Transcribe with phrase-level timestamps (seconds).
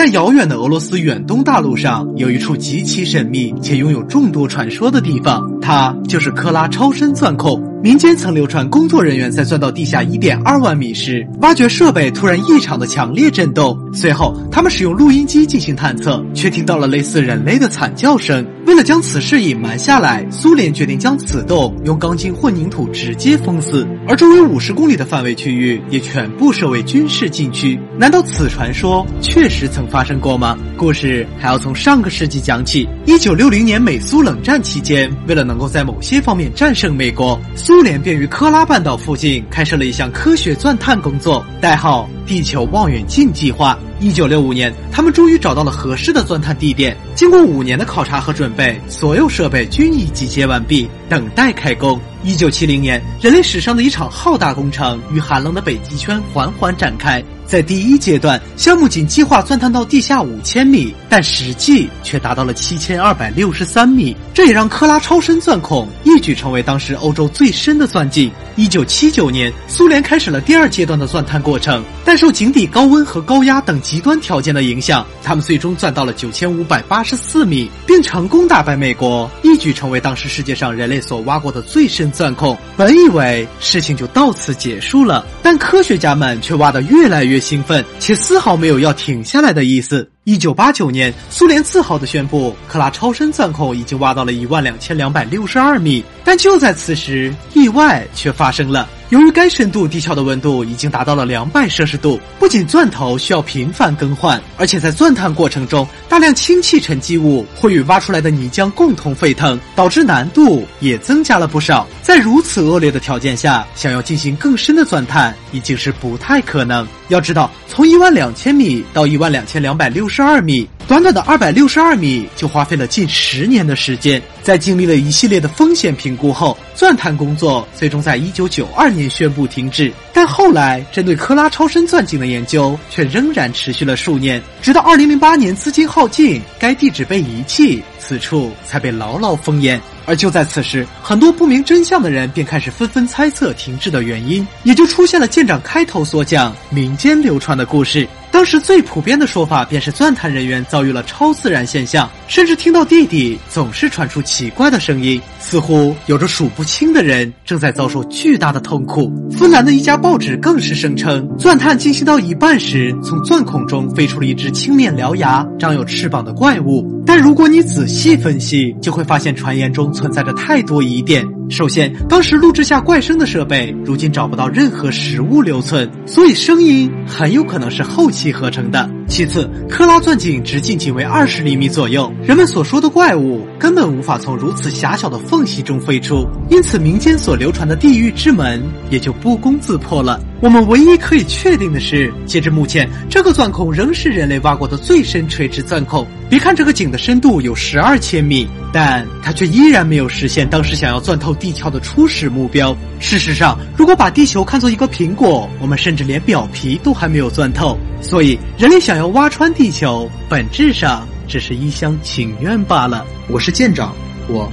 [0.00, 7.69] 在遥远的俄罗斯远东大陆上，有一处极其神秘且拥有众多传说的地方，它就是克拉超深钻孔。
[7.82, 13.74] 民间曾流传，工作人员在钻到地下一点二万米时，挖掘设备突然异常的强烈震动。
[13.94, 18.46] 随后，他们使用录音机进行探测，却听到了类似人类的惨叫声。
[18.66, 27.80] 为了将此事隐瞒下来，苏联决定将此洞用钢筋混凝土直接封死，而周围五十公里的范围区域也全部设为军事禁区。
[27.98, 30.54] 难道此传说确实曾发生过吗？
[30.76, 32.86] 故事还要从上个世纪讲起。
[33.06, 37.40] 一九六零年美苏冷战期间，为了能够在某些方面战胜美国。
[37.70, 43.76] 苏联便于科拉半岛附近开设了一项科学钻探工作，代号“地球望远镜计划”。
[43.98, 46.96] 一九六五年，他们终于找到了合适的钻探地点。
[47.12, 52.00] 经过五年的考察和准备，所有设备均已集结完毕，等待开工。
[52.22, 57.22] 一九七零年，人类史上的一场浩大工程于寒冷的北极圈缓缓展开。
[57.44, 64.16] 在第一阶段，项目仅计划钻探到地下五千米，但实际却达到了七千二百六十三米。
[64.32, 68.30] 这也让科拉超深钻孔一举成为当时欧洲最深的钻井。
[68.56, 82.54] 一九七九年，苏联开始了第二阶段的钻探过程，但受井底高温和高压等极端条件的影响，他们最终钻到了九千五百八十四米，并成功打败美国，一举成为当时世界上人类所挖过的最深钻孔。
[82.76, 87.40] 本以为事情就到此结束了，但科学家们却挖得越来越。
[87.40, 90.06] 兴奋且丝毫没有要停下来的意思。
[90.24, 96.04] 一九八九年，苏联自豪地宣布，克拉超深钻孔已经挖到了一万两千两百六十二米。
[96.22, 98.86] 但就在此时，意外却发生了。
[99.10, 111.86] 由于该深度地壳的温度已经达到了两百摄氏度，不仅钻头需要频繁更换，而且在钻探过程中，大量氢气沉积物会与挖出来的泥浆共同沸腾，导致难度也增加了不少。
[112.02, 116.84] 在如此恶劣的条件下，想要进行更深的钻探已经是不太可能。
[117.10, 120.68] 要知道，从一万两千米到一万两千两百六十二米。
[120.88, 129.92] 短短的二百六十二米就花费了近十年的时间，在经历了一系列的风险评估后，钻探工作最终在一九九二年宣布停止。
[130.22, 139.80] 但后来针对科拉超深钻井的研究却仍然持续了数年，直到二零零八年资金耗尽，该地址被遗弃，此处才被牢牢封严。
[140.04, 148.06] 而就在此时，很多不明真相的人便开始纷纷猜测停滞的原因，也就出现了舰长开头所讲民间流传的故事。
[148.40, 159.12] 当时最普遍的说法便是钻探人员遭遇了超自然现象，甚至听到地底总是传出奇怪的声音，似乎有着数不清的人正在遭受巨大的痛苦。
[159.30, 166.99] 芬兰的一家报纸更是声称，钻探进行到一半时，从钻孔中飞出了一只青面獠牙、长有翅膀的怪物。
[167.06, 171.26] 但如果你仔细分析，就会发现传言中存在着太多疑点。
[171.48, 178.88] 首先，当时录制下怪声的设备，如今找不到任何实物留存，所以声音很有可能是后期合成的。
[179.10, 190.20] 其次，克拉钻井直径仅为二十厘米左右，人们所说的怪物根本无法从如此狭小的缝隙中飞出，因此民间所流传的地狱之门也就不攻自破了。
[190.40, 196.06] 我们唯一可以确定的是，截至目前，这个钻孔仍是人类挖过的最深垂直钻孔。
[196.30, 202.74] 别看这个井的深度有十二千米，但它却依然没有实现当时想要钻透地壳的初始目标。
[203.00, 207.76] 事实上，如果把地球看作一个苹果，我们甚至连表皮都还没有钻透。
[208.00, 213.06] 所以，人类想要挖穿地球，本质上只是一厢情愿罢了。
[213.30, 213.96] 我是舰长，
[214.28, 214.52] 我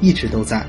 [0.00, 0.64] 一直都在。